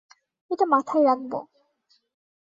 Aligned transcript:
এটা 0.51 0.65
মাথায় 0.65 1.03
রাখব। 1.03 1.33